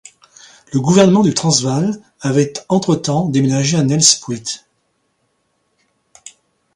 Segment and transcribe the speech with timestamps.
[0.73, 4.61] Le Gouvernement du Transvaal avait entretemps déménagé à Nelspruit.